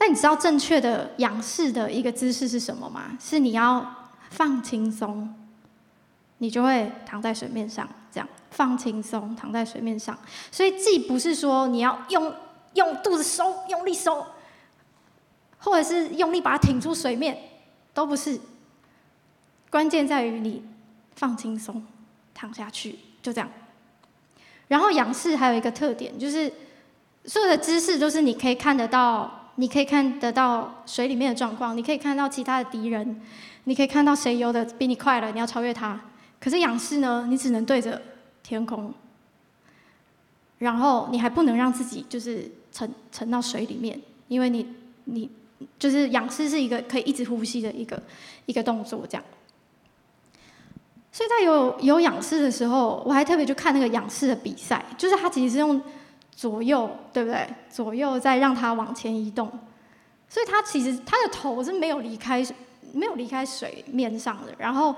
[0.00, 3.16] 那你知道正确的仰视的一个姿势是什么吗？
[3.20, 5.32] 是你要放轻松，
[6.38, 10.18] 你就会躺在水面上这样放轻松躺在水面上。
[10.50, 12.34] 所以既不是说你要用。
[12.74, 14.24] 用肚子收，用力收，
[15.58, 17.36] 或者是用力把它挺出水面，
[17.92, 18.40] 都不是。
[19.68, 20.62] 关键在于你
[21.16, 21.84] 放轻松，
[22.32, 23.50] 躺下去，就这样。
[24.68, 26.52] 然后仰视还有一个特点，就是
[27.24, 33.20] 所有的姿势都是你可以看得到，你可以看得到水里面的状况，你可以看到其他的敌人，
[33.64, 36.00] 你可以看到谁游的比你快了，你要超越他。
[36.40, 38.00] 可是仰视呢，你只能对着
[38.42, 38.92] 天空，
[40.58, 42.50] 然后你还不能让自己就是。
[42.72, 44.64] 沉沉到水里面，因为你
[45.06, 45.28] 你
[45.76, 48.00] 就是仰视是一个可以一直呼吸的一个
[48.46, 49.24] 一个动作，这样。
[51.10, 55.82] 所以在有有仰视的时候，我还特别去看那个仰视的比赛，就是他其实是用
[56.34, 57.46] 左右，对不对？
[57.70, 59.50] 左右再让他往前移动，
[60.28, 62.44] 所以他其实他的头是没有离开
[62.92, 64.94] 没有离开水面上的，然后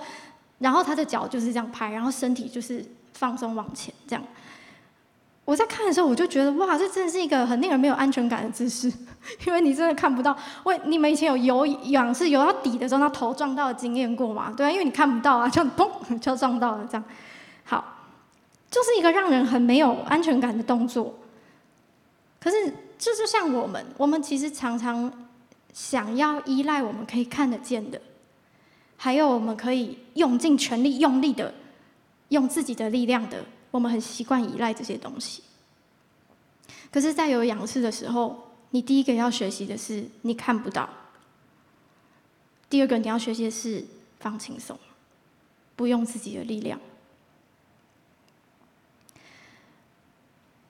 [0.59, 4.25] 然后他的脚就是这样拍，然后身体就是放松往前这样。
[5.45, 8.90] 我在看的时候，我就觉得哇，这真的是一个很令人没有安全感的姿势，
[9.45, 10.35] 因为你真的看不到。
[10.62, 14.55] 喂，你们以前有游仰式游到底的时候，那头撞到的经验过吗？
[14.57, 17.05] 对啊，因为你看不到啊，就 砰就撞到了这样。
[17.64, 17.85] 好，
[18.71, 21.12] 就是一个让人很没有安全感的动作。
[22.42, 25.28] 可是这就像我们，我们其实常常
[25.72, 28.02] 想要依赖我们可以看得见的，
[28.96, 31.55] 还有我们可以用尽全力、用力的
[32.31, 33.44] 用自己的力量的。
[33.70, 35.42] 我们很习惯依赖这些东西，
[36.90, 40.87] 可是，在有仰视的时候，你第一个要学习的是你看不到；
[42.68, 43.83] 第二个你要学习的是
[44.20, 44.78] 放轻松，
[45.74, 46.78] 不用自己的力量。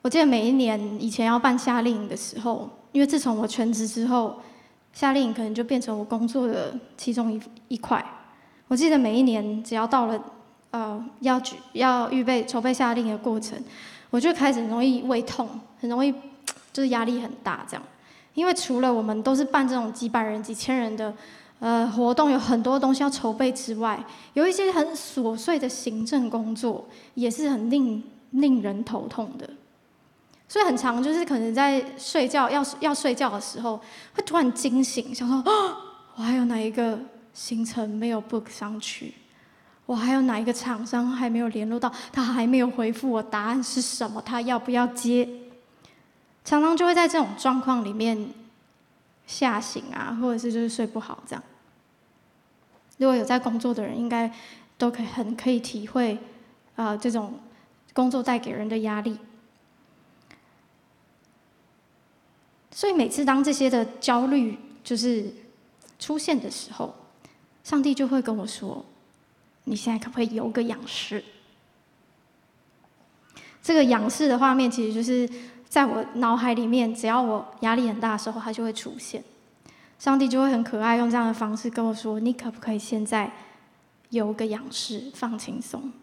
[0.03, 4.35] 我记得每一年以前要办夏令营的时候，因为自从我全职之后，
[4.93, 8.05] 夏令营可能就变成我工作的其中一一块。
[8.67, 10.23] 我记得每一年只要到了。
[10.73, 13.55] 呃，要举要预备筹备夏令营的过程，
[14.09, 15.47] 我就开始容易胃痛，
[15.79, 16.11] 很容易
[16.73, 17.83] 就是压力很大这样。
[18.33, 21.13] 因为除了我们都是办这种几百人、几千人的
[21.59, 29.47] 呃活动，有很多东西要筹备之外，有一些很琐碎的行政工作，也是很令令人头痛的。
[30.47, 33.77] 所以很常就是可能在睡觉要要睡觉的时候，
[34.13, 35.77] 会突然惊醒，想说啊，
[36.15, 36.99] 我还有哪一个
[37.33, 39.13] 行程没有 book 上去？
[39.85, 41.91] 我还有哪一个厂商还没有联络到？
[42.11, 44.21] 他还没有回复我答案是什么？
[44.21, 45.27] 他要不要接？
[46.45, 48.29] 常常就会在这种状况里面
[49.25, 51.43] 吓醒啊，或者是就是睡不好这样。
[52.97, 54.31] 如果有在工作的人，应该
[54.77, 56.17] 都可以很可以体会
[56.75, 57.39] 啊、这种
[57.93, 59.17] 工作带给人的压力。
[62.73, 65.31] 所以每次当这些的焦虑就是
[65.99, 66.93] 出现的时候，
[67.63, 68.83] 上帝就会跟我说。
[69.65, 71.23] 你现在可不可以游个仰视？
[73.61, 75.29] 这个仰视的画面其实就是
[75.69, 79.23] 在我脑海里面，只要我压力很大的时候，它就会出现。
[79.97, 83.31] 上帝就会很可爱，用这样的方式跟我说：“你可不可以现在
[84.09, 85.93] 游个仰视，放轻松？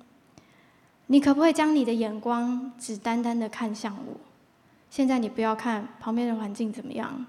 [1.08, 4.16] 你可不可以将你的眼光只单单的看向我？
[4.90, 7.24] 现在你不要看旁边的环境怎么样，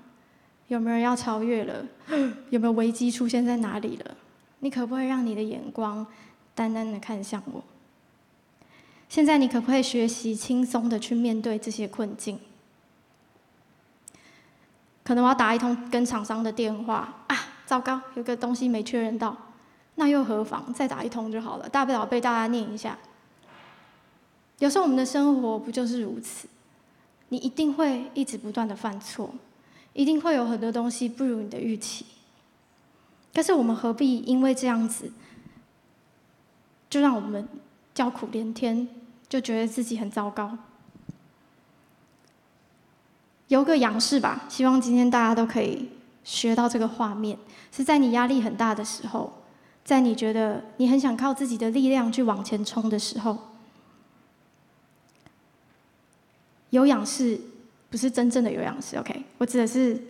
[0.67, 1.85] 有没有人要超越了？
[2.49, 4.17] 有没有危机出现在哪里了？”
[4.63, 6.05] 你可不可以让你的眼光
[6.53, 7.63] 单单的看向我？
[9.09, 12.39] 现在你可不可以学习轻松的去面对这些困境？
[15.03, 19.35] 可能我要打一通跟厂商的电话啊，糟糕，有个东西没确认到，
[19.95, 20.71] 那又何妨？
[20.73, 22.97] 再打一通就好了，大不了被大家念一下。
[24.59, 26.47] 有时候我们的生活不就是如此？
[27.31, 29.33] 你一定会一直不断的犯错，
[29.93, 32.05] 一定会有很多东西不如你的预期。
[33.31, 35.09] 但是我们何必因为这样子，
[36.89, 37.47] 就让我们
[37.93, 38.85] 叫苦连天，
[39.29, 40.57] 就觉得自己很糟糕？
[43.47, 45.87] 有个仰视吧，希望今天大家都可以
[46.25, 47.37] 学到这个画面，
[47.71, 49.31] 是在你压力很大的时候，
[49.85, 53.37] 在你觉得你很想靠自己的力量去往前冲的时候，
[56.71, 57.39] 有氧是
[57.89, 59.23] 不是真正的有氧是，OK？
[59.37, 60.01] 我指的是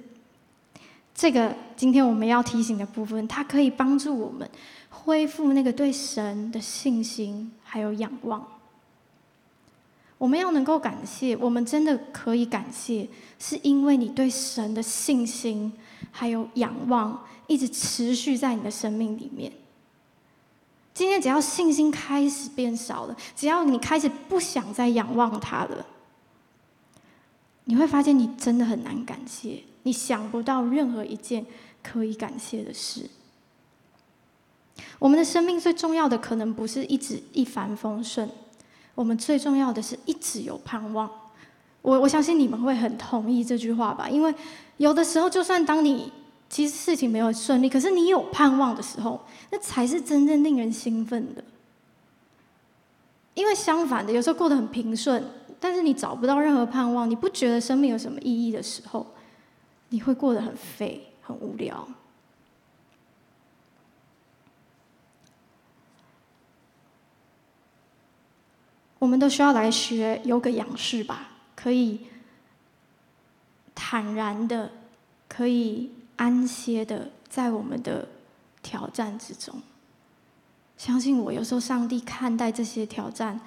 [1.13, 4.49] 这个今天我们要提醒的部分，它可以帮助我们
[4.89, 8.45] 恢复那个对神的信心，还有仰望。
[10.17, 13.07] 我们要能够感谢，我们真的可以感谢，
[13.39, 15.73] 是因为你对神的信心
[16.11, 19.51] 还有仰望，一直持续在你的生命里面。
[20.93, 25.83] 今天只要信心开始变少了，只要你开始不想再仰望他了，
[27.71, 31.45] 你会发现你真的很难感谢，你想不到任何一件
[31.81, 33.09] 可以感谢的事。
[34.99, 38.29] 我们的生命最重要的，可能不是一直一帆风顺。
[38.93, 41.09] 我们最重要的是一直有盼望，
[41.81, 44.09] 我我相信你们会很同意这句话吧？
[44.09, 44.35] 因为
[44.75, 46.11] 有的时候，就算当你
[46.49, 51.41] 其实事情没有顺利，可是你有盼望的时候，那才是真正令人兴奋的。
[53.33, 55.23] 因为相反的，有时候过得很平顺，
[55.63, 59.05] 但是你找不到任何盼望，你不觉得生命有什么意义的时候，
[59.89, 61.87] 你会过得很废、很无聊。
[68.97, 72.07] 我们都需要来学有个仰视吧，可以
[73.75, 74.71] 坦然的，
[75.27, 78.07] 可以安歇的，在我们的
[78.63, 79.61] 挑战之中。
[80.75, 83.39] 相信我，有时候上帝看待这些挑战，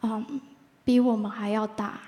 [0.00, 0.40] 嗯，
[0.84, 2.00] 比我们还要大。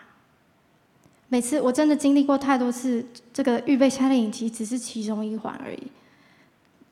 [1.28, 5.90] 每次我真的经历过太多次，这个预备夏令营其实只是其中一环而已。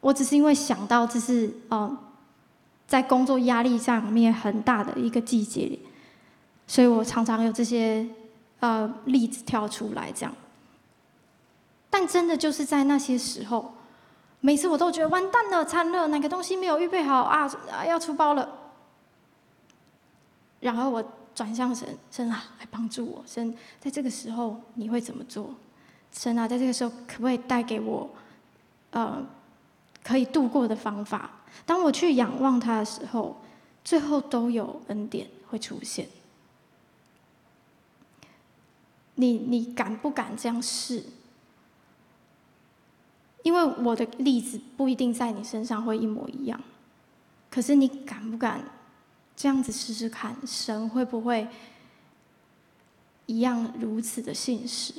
[0.00, 1.96] 我只是因为想到这是，嗯。
[2.86, 5.76] 在工作压力上面很大的一个季节，
[6.66, 8.06] 所以我常常有这些
[8.60, 10.32] 呃例子跳出来这样。
[11.88, 13.72] 但真的就是在那些时候，
[14.40, 18.46] 每次我都觉得完蛋了，惨了，哪个东西没有预备好啊，啊，要出包了。
[20.60, 21.02] 然后我
[21.34, 25.54] 转向神，神啊，来帮助我，神，在这个时候你会怎么做？
[26.12, 28.08] 神啊，在这个时候可不可以带给我
[28.90, 29.26] 呃
[30.02, 31.30] 可以度过的方法？
[31.66, 33.36] 当我去仰望他的时候，
[33.84, 36.08] 最后都有恩典会出现。
[39.16, 41.04] 你你敢不敢这样试？
[43.42, 46.60] 因为我的例子不一定在你身上会一模一样，
[47.50, 48.64] 可是你敢不敢
[49.36, 50.36] 这样子试试看？
[50.46, 51.46] 神会不会
[53.26, 54.92] 一样如此的信实？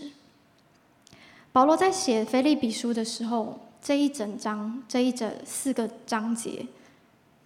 [1.52, 3.60] 保罗在写腓立比书的时候。
[3.82, 6.66] 这一整章，这一整四个章节，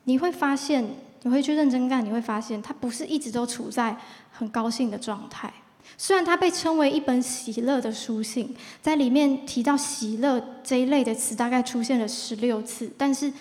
[0.06, 0.90] 你会发现，
[1.24, 3.98] 你会去认真看，你会发现，他不是一直都处在
[4.32, 5.52] 很高兴的状态。
[5.98, 13.34] 虽然他被称为一本喜乐的书信，在里面提到喜乐这一类的词，大概出现了十六次，但是，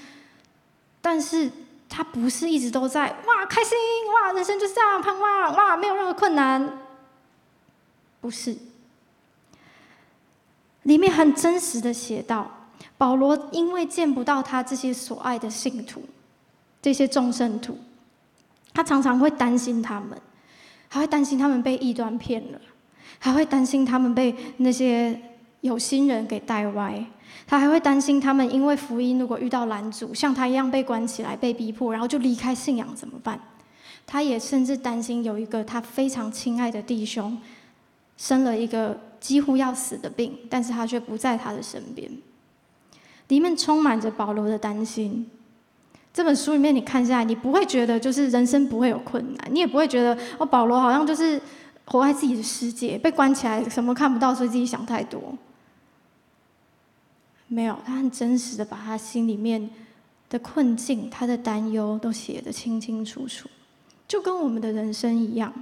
[1.00, 1.48] 但是
[1.88, 3.76] 他不是一直都在哇开心
[4.12, 6.78] 哇，人生就是这样盼望哇，没有任何困难，
[8.20, 8.56] 不是。
[10.82, 12.50] 里面很真实的写道。
[12.96, 16.02] 保罗因为见不到他这些所爱的信徒，
[16.82, 17.78] 这些众圣徒，
[18.74, 20.20] 他常常会担心他们，
[20.88, 22.60] 还会担心他们被异端骗了，
[23.20, 25.20] 还会担心他们被那些
[25.60, 27.04] 有心人给带歪，
[27.46, 33.40] 他还会担心他们因为福音如果遇到拦阻，像他一样被关起来、被逼迫，然后就离开信仰怎么办？
[34.06, 37.36] 他也甚至担心有一个他非常亲爱的弟兄，
[38.16, 42.10] 生了一个几乎要死的病，但是他却不在他的身边。
[43.28, 45.28] 里面充满着保罗的担心。
[46.14, 51.40] 这本书里面，你看下来，你不会觉得就是人生不会有困难，你也不会觉得哦，保罗好像就是
[51.84, 55.20] 活在自己的世界，被关起来，什么看不到，所以自己想太多。
[57.48, 59.68] 没有，他很真实的把他心里面
[60.28, 63.48] 的困境、他的担忧都写得清清楚楚，
[64.06, 65.52] 就跟我们的人生一样。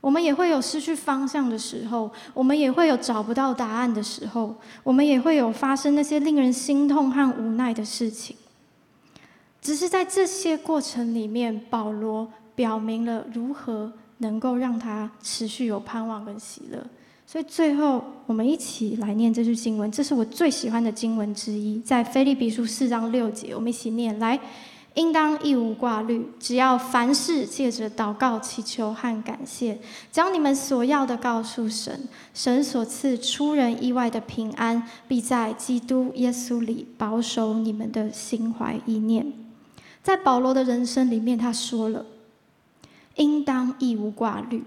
[0.00, 4.54] 我们也会有失去方向的时候，我们也会有找不到答案的时候，
[4.84, 8.36] 我们也会有发生那些令人心痛和无奈的事情。
[9.60, 16.86] 只是在这些过程里面，保罗表明了如何能够让他持续有盼望跟喜乐。
[17.30, 24.40] 所以最后，我们一起来念这句经文，这是我最喜欢的经文之一，在腓立比书四章六节，我们一起念来。
[24.94, 29.78] 应当一无挂虑，只要凡事借着祷告、祈求和感谢，
[30.10, 32.08] 将你们所要的告诉神。
[32.32, 39.30] 神所赐出人意外的平安，必在基督耶稣里保守你们的心怀意念。
[40.02, 42.06] 在保罗的人生里面，他说了
[43.16, 44.64] ：“应当一无挂虑。”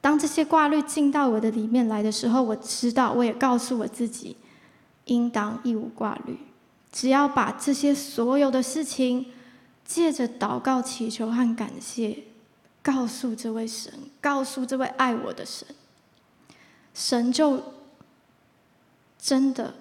[0.00, 4.36] 当这些挂虑进到我的里面来的时候，我知道，我也告诉我自己
[5.04, 6.38] ：“应当一无挂虑。”
[6.90, 9.26] 只要把这些所有的事情，
[9.84, 12.24] 借着祷告、祈求和感谢，
[12.82, 15.66] 告诉这位神，告诉这位爱我的神，
[16.94, 17.62] 神就
[19.18, 19.74] 真的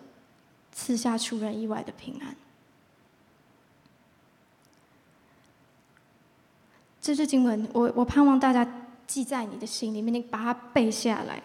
[0.72, 2.36] 赐下出人意外的平安。
[7.02, 8.68] 这是经文，我我盼望大家
[9.10, 11.42] 记在你的心里面，你把它背下来，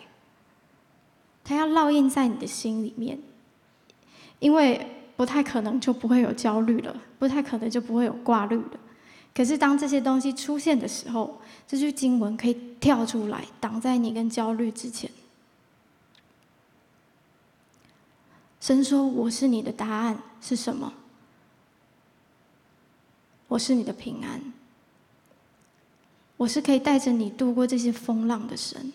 [1.42, 3.18] 它要烙印在你的心里面，
[4.38, 5.00] 因为。
[5.16, 8.70] 不太可能就不会有焦虑了，不太可能就不会有挂虑了。
[9.32, 15.08] 可是当这些东西出现的时候，这句经文可以跳出来，挡在你跟焦虑之前。
[18.60, 20.92] 神说：“我是你的答案是什么？
[23.46, 24.52] 我是你的平安。
[26.36, 28.92] 我是可以带着你度过这些风浪的神。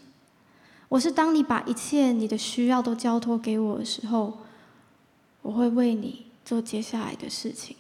[0.88, 4.38] 我是当你把一切你的需要都交托给我的时候。”
[5.42, 7.78] 我会为你做接下来的事情。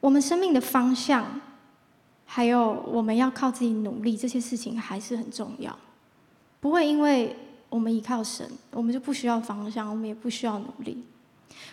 [0.00, 1.40] 我们生命的方向，
[2.26, 5.76] 还有我们要靠自己努力，这些事情还是很重要。
[6.60, 7.34] 不会因为
[7.70, 11.02] 我们依靠神，我们就不需要方向，我们也不需要努力。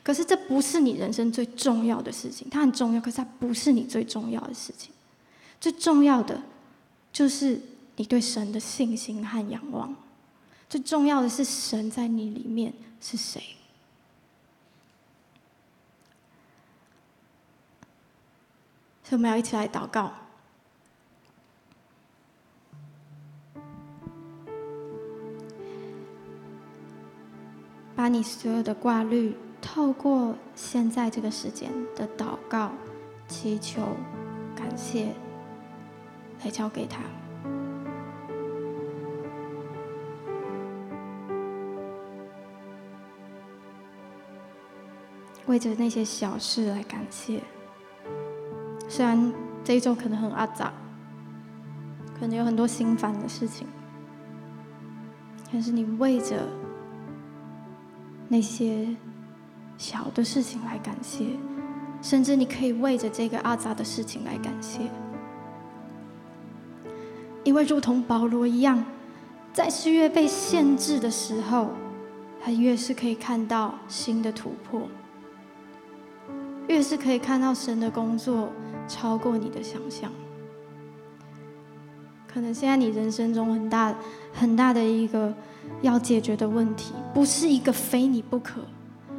[0.04, 4.92] 可是这不是你人生最重要的事情，它很重要，可是它不是你最重要的事情。
[5.60, 6.42] 最重要的
[7.14, 7.62] 就是
[7.96, 9.96] 你对神的信心和仰望。
[10.68, 13.42] 最重要的是，神在你里面是谁？
[19.04, 20.14] 所以我们要一起来祷告，
[27.94, 32.72] 把你所有的挂虑，透过现在这个时间的祷告、
[33.28, 33.82] 祈求、
[34.56, 35.14] 感谢，
[36.44, 37.00] 来交给他。
[45.48, 47.42] 为着那些小事来感谢，
[48.88, 49.34] 虽然
[49.64, 50.72] 这一周可能很阿杂，
[52.18, 53.68] 可能有很多心烦的事情，
[55.52, 56.48] 但是你为着
[58.30, 58.96] 那些
[59.82, 61.26] 小的事情来感谢，
[62.04, 64.82] 甚至你可以为着这个阿杂的事情来感谢，
[67.44, 68.86] 因为如同保罗一样，
[69.52, 71.72] 在是越被限制的时候，
[72.40, 74.88] 他越是可以看到新的突破。
[76.68, 78.50] 越是可以看到神的工作
[78.88, 80.12] 超过你的想象。
[82.32, 83.96] 可能现在你人生中很大
[84.32, 85.34] 很大的一个
[85.82, 88.62] 要解决的问题，不是一个非你不可，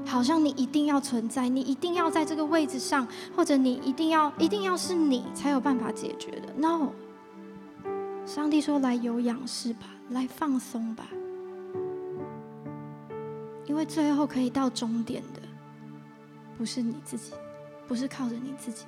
[0.05, 6.53] 好像你一定要存在，你一定要在这个位置上，或者你一定要一定要是你才有办法解决的。
[6.57, 6.91] No，
[8.27, 11.09] 上帝说，来有氧式吧，来放松吧，
[13.67, 15.41] 因为最后可以到终点的。
[16.59, 17.33] 不是你自己，
[17.89, 18.85] 不是靠着你自己。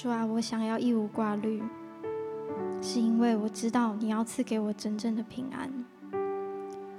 [0.00, 1.60] 主啊，我想要一无挂虑，
[2.80, 5.68] 是因为我知道你要赐给我真正的平安。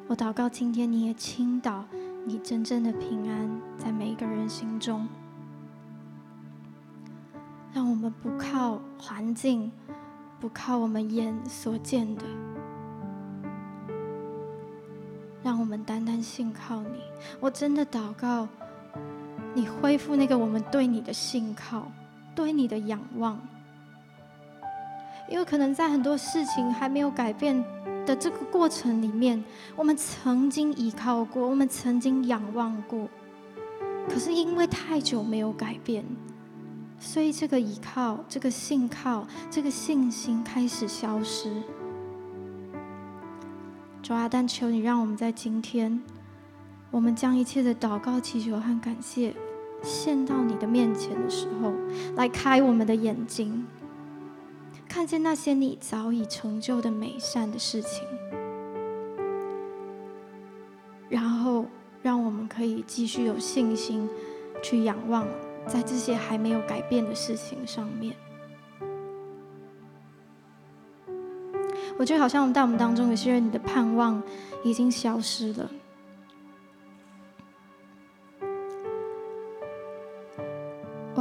[0.10, 1.86] 我祷告，今天你也倾倒
[2.26, 5.08] 你真正的平安在每一个人心中。
[7.72, 9.72] 让我们不靠环境，
[10.38, 12.26] 不靠我们眼所见的，
[15.41, 17.00] 让我们单单信靠你。
[17.39, 18.50] 我真的祷告，
[19.54, 21.89] 你恢复那个我们对你的信靠，
[22.39, 23.37] 对你的仰望。
[25.27, 27.61] 因为可能在很多事情还没有改变
[28.05, 29.43] 的这个过程里面，
[29.75, 33.09] 我们曾经依靠过，我们曾经仰望过，
[34.07, 36.05] 可是因为太久没有改变。
[36.97, 41.61] 所以，这个依靠、这个信靠、这个信心开始消失。
[44.01, 46.01] 主啊，但求你让我们在今天，
[46.89, 49.35] 我们将一切的祷告、祈求和感谢
[49.82, 51.73] 献到你的面前的时候，
[52.15, 53.65] 来开我们的眼睛，
[54.88, 58.03] 看见那些你早已成就的美善的事情，
[61.09, 61.65] 然后
[62.01, 64.09] 让我们可以继续有信心。
[64.61, 65.25] 去仰望
[65.65, 68.13] 在这些还没有改变的事情上面。
[71.97, 74.21] 我觉得好像在我们当中有些人，你的盼望
[74.61, 75.71] 已经消失了。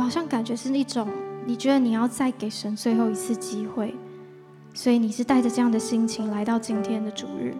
[0.09, 1.06] 好像感觉是一种，
[1.44, 3.94] 你觉得你要再给神最后一次机会，
[4.72, 7.54] 所以你是带着这样的心情来到今天的主日。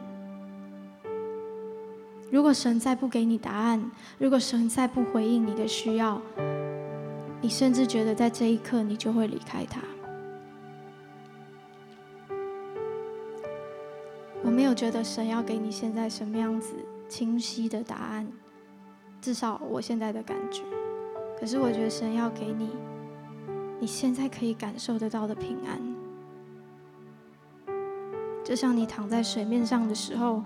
[2.31, 6.23] 如果神再不给你答案，如果神再不回应你的需要，
[7.43, 9.83] 你甚至觉得在这一刻你就会离开他。
[14.43, 16.73] 我没有觉得神要给你现在什么样子
[17.11, 18.27] 清晰的答案，
[19.21, 20.63] 至少我现在的感觉。
[21.39, 22.71] 可是我觉得神要给你，
[23.81, 25.81] 你现在可以感受得到的平安。
[28.45, 30.43] 就像你躺在水面上的时候，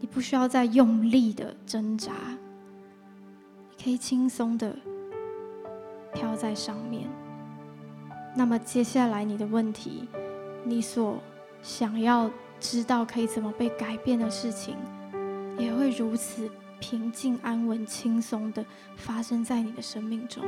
[0.00, 2.12] 你不需要再用力的挣扎，
[3.70, 4.76] 你可以轻松的
[6.12, 7.08] 飘在上面。
[8.36, 10.08] 那么接下来你的问题，
[10.64, 11.18] 你所
[11.62, 12.30] 想要。
[12.60, 14.74] 知道可以怎么被改变的事情，
[15.58, 16.48] 也会如此
[16.84, 18.62] 平静、安稳、轻松的
[18.94, 20.44] 发生在你的生命中。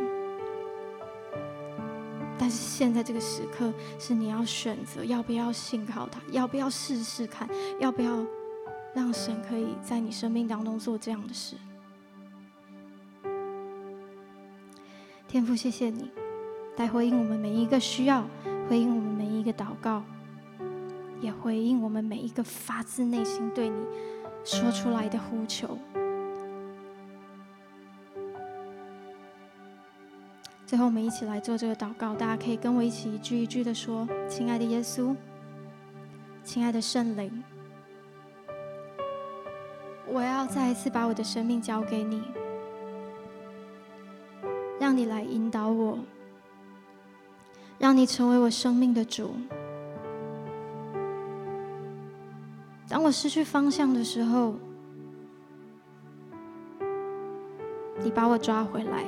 [2.38, 7.48] 但是现在这个时刻，是你要选择要不要信靠他，要不要试试看，
[7.80, 8.22] 要不要
[8.94, 11.56] 让神可以在你生命当中做这样的事。
[15.26, 16.10] 天父，谢谢你，
[16.76, 18.28] 来回应我们每一个需要，
[18.68, 20.04] 回应我们每一个祷告。
[21.22, 23.86] 也回应我们每一个发自内心对你
[24.44, 25.78] 说出来的呼求。
[30.66, 35.14] 最后，我们一起来做这个祷告，大家可以跟我一起一句一句的说：“亲爱的耶稣，
[36.42, 37.44] 亲爱的圣灵，
[40.08, 42.20] 我要再一次把我的生命交给你，
[44.80, 46.00] 让你来引导我，
[47.78, 49.36] 让你成为我生命的主。”
[52.90, 54.54] 当我失去方向的时候，
[58.02, 59.04] 你把我抓回来，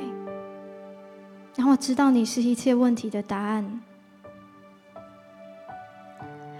[1.59, 3.81] 让我知道你是一切问题的答案。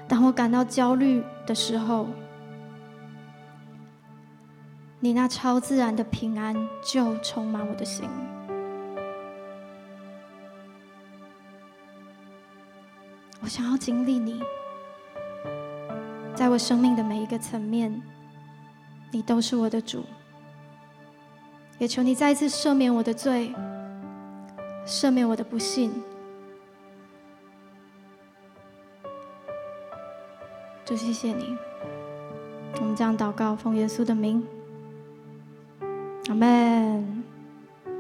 [0.09, 2.09] 当我感到焦虑的时候，
[4.99, 6.53] 你那超自然的平安
[6.85, 8.11] 就充满我的心。
[13.41, 14.43] 我想要经历你。
[16.35, 18.03] 在我生命的每一个层面，
[19.13, 20.05] 你都是我的主。
[21.79, 23.55] 也求你再一次赦免我的罪，
[24.89, 25.93] 赦免我的不幸。
[30.87, 31.59] 主，谢谢你。
[32.81, 34.43] 我们这样祷告，奉耶稣的名，
[36.29, 37.18] 阿门。